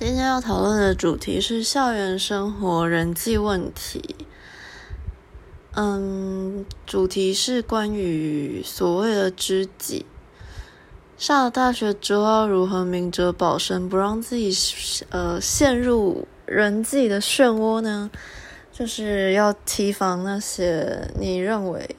[0.00, 4.16] 今天要讨论的主题是校园生活人际问题。
[5.72, 10.06] 嗯，主题是关于所谓的知己。
[11.18, 14.50] 上了大学之后，要如何明哲保身，不让自己
[15.10, 18.10] 呃陷入人际的漩涡呢？
[18.72, 21.94] 就是要提防那些你认为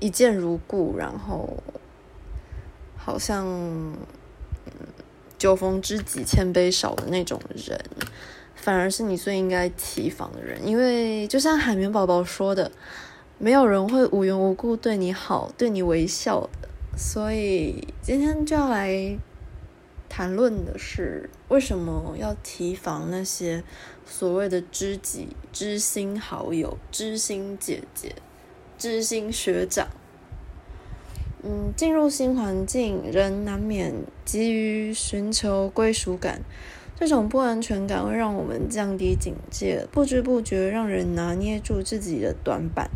[0.00, 1.62] 一见如故，然后
[2.96, 3.46] 好像
[5.44, 7.78] 酒逢知己千杯少的那种人。
[8.54, 12.72] 反而是你最应该提防的人，因为就像海绵宝宝说的，
[13.36, 16.68] 没有人会无缘无故对你好、对你微笑的。
[16.96, 19.18] 所以今天就要来
[20.08, 23.62] 谈论的是，为什么要提防那些
[24.06, 28.14] 所谓的知己、知心好友、知心姐姐、
[28.78, 29.88] 知心学长。
[31.46, 33.92] 嗯，进入新环境，人难免
[34.24, 36.40] 急于寻求归属感。
[36.96, 42.88] 这种不安全感会让我们降低警戒，不知不觉让人拿捏住自己的短板。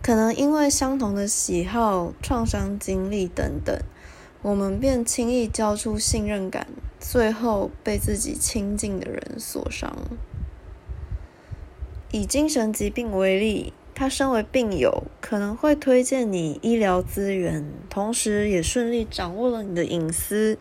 [0.00, 3.76] 可能因为相同的喜好、创伤经历等等，
[4.42, 6.68] 我们便轻易交出信任感，
[7.00, 9.96] 最后被自己亲近的人所伤。
[12.12, 20.58] 以精神疾病为例，他身为病友，可能会推荐你医疗资源，同时也顺利掌握了你的隐私。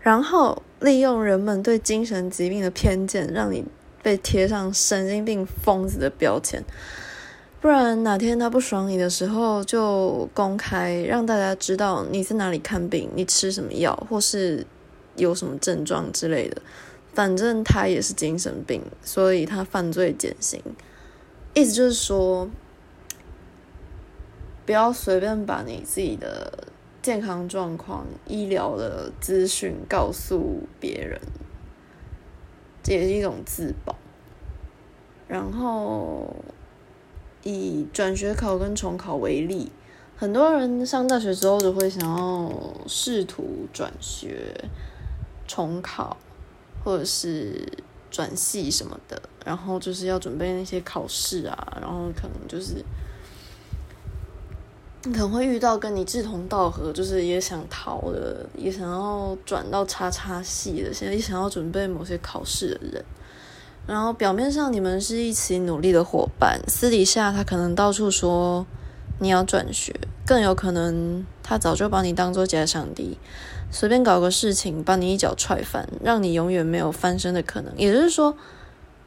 [0.00, 3.64] 然后利用人们对精神疾病的偏见，让你
[4.02, 6.64] 被贴上神经病、疯子的标签。
[7.60, 14.66] 不然哪天他不爽你的时候，就公开让大家知道你在哪里看病，你吃什么药，或是
[15.14, 16.60] 有什么症状之类的。
[17.14, 20.60] 反正他也是精神病，所以他犯罪减刑。
[21.56, 22.48] 意思就是说，
[24.64, 26.68] 不要随便把你自己的。
[27.02, 31.20] 健康状况、医疗的资讯告诉别人，
[32.82, 33.94] 这也是一种自保。
[35.28, 36.34] 然后
[37.44, 39.70] 以转学考跟重考为例，
[40.16, 42.52] 很多人上大学之后都会想要
[42.88, 44.68] 试图转学、
[45.46, 46.16] 重考，
[46.82, 47.68] 或者是
[48.16, 52.82] 转系什么的，然后就是要准备那些考试啊，然后可能就是。
[55.02, 63.04] 可能会遇到跟你志同道合，就是也想逃的，也想要转到叉叉系的，现在也想要准备某些考试的人。
[63.86, 68.66] 然后表面上你们是一起努力的伙伴，私底下他可能到处说
[69.18, 69.94] 你要转学，
[70.26, 73.18] 更有可能他早就把你当做假想敌，
[73.70, 77.72] 随便搞个事情把你一脚踹翻，让你永远没有翻身的可能。
[77.76, 78.36] 也就是说，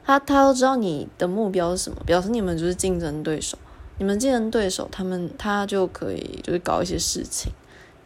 [0.03, 3.57] 他他都知道你的目标是什么，表示你们就是竞争对手。
[3.99, 7.51] 你们竞争对手，他们他就可以就是搞一些事情，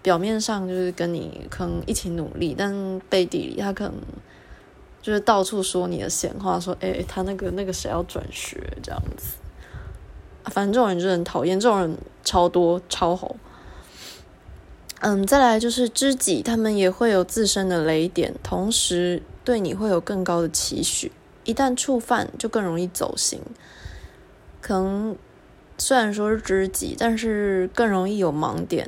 [0.02, 3.94] 表面上就是跟你可能一起努力，但背地里他可能
[5.04, 9.36] 就是到处说你的闲话，说哎，他那个那个谁要转学这样子，
[10.46, 13.36] 反正这种人就很讨厌，这种人超多超红。
[15.02, 21.12] 嗯，再来就是知己，他们也会有自身的雷点，同时对你会有更高的期许，
[21.44, 23.40] 一旦触犯就更容易走心，
[24.62, 25.16] 可能。
[25.76, 28.88] 虽然说是知己，但是更容易有盲点，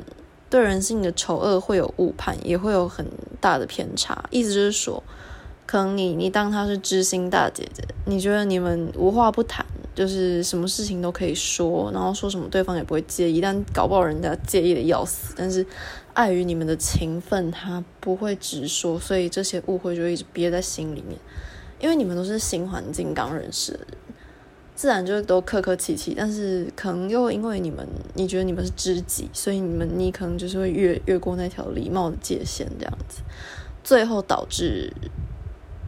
[0.51, 3.07] 对人性的丑恶会有误判，也会有很
[3.41, 4.23] 大的偏差。
[4.29, 5.03] 意思就是说，
[5.65, 15.33] 可能你你当她是知心大姐姐，你觉得你们无话不谈，就是什么事情都可以说，然后说什么对方也不会介意，但搞不好人家介意的要死。
[15.35, 15.65] 但是
[16.13, 21.17] 碍于你们的情分，他不会直说，所以这些误会就一直憋在心里面。
[21.79, 23.87] 因为你们都是新环境刚认识的人。
[24.75, 33.21] 自然就都客客气气，但是可能又因为你们，你觉得你们是知己，所以你们你可能就是会越越过那条礼貌的界限，这样子，
[33.85, 34.91] 最后导致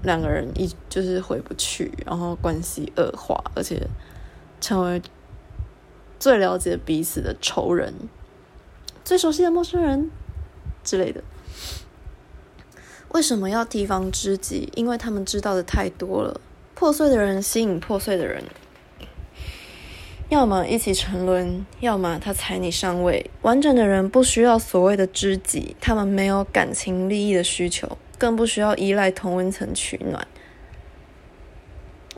[0.03, 3.87] 两个人一就是回不去，然后关系恶化，而且
[4.61, 5.01] 成为
[6.19, 7.93] 最了解彼此的仇人、
[9.03, 10.09] 最熟悉的陌生人
[10.83, 11.23] 之类的。
[13.09, 14.71] 为什么要提防知己？
[14.75, 16.41] 因为他们知道的太多了。
[16.75, 18.43] 破碎的人吸引破碎的人。
[20.29, 23.31] 要么一起沉沦，要么他踩你上位。
[23.43, 30.27] 完整的人不需要所谓的知己，他们没有感情利益的需求，更不需要依赖同温层取暖。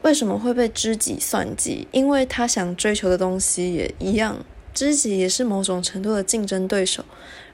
[0.02, 1.88] 为什么会被知己算计？
[1.92, 4.46] 因为他想追求的东西也一样。
[4.72, 7.04] 知己也是某种程度的竞争对手，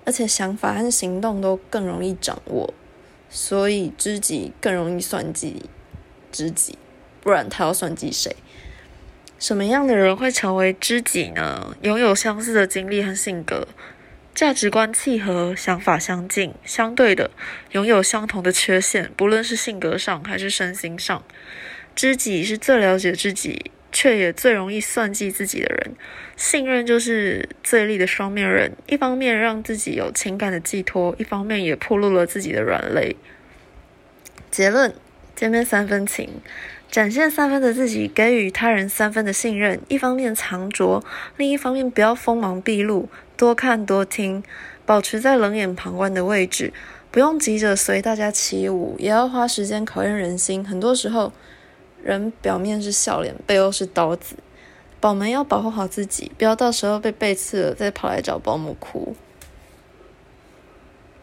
[0.03, 2.71] 而且想法和行动都更容易掌握，
[3.29, 5.63] 所以知己更容易算计
[6.31, 6.77] 知己。
[7.21, 8.35] 不然他要算计谁？
[9.39, 11.75] 什么样的人会成为知己呢？
[11.81, 13.67] 拥有相似的经历和性格，
[14.35, 17.31] 价值观契合，想法相近，相对的
[17.71, 21.23] 拥有相同的缺陷，不论是性格上还是身心上。
[21.95, 25.95] 知己是最了解自己，却也最容易算计自己的人。
[26.35, 33.15] 信任就是最利的双面人，一方面让自己有情感的寄托，一方面也暴露了自己的软肋。
[34.51, 34.93] 结论：
[35.33, 36.29] 见面三分情，
[36.89, 39.81] 展现三分的自己，给予他人三分的信任。
[39.89, 41.03] 一方面藏拙，
[41.35, 43.09] 另一方面不要锋芒毕露。
[43.35, 44.41] 多看多听，
[44.85, 46.71] 保持在冷眼旁观的位置，
[47.11, 50.65] 不用急着随大家起舞，也要花时间考验人心。
[50.65, 51.33] 很多时候，
[52.01, 54.37] 人表面是笑脸，背后是刀子。
[55.01, 59.13] 宝们要保护好自己，不要到时候被背刺了再跑来找保姆哭。